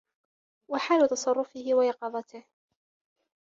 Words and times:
وَحَالُ 0.71 1.07
تَصَرُّفِهِ 1.07 1.73
وَيَقِظَتِهِ 1.73 2.43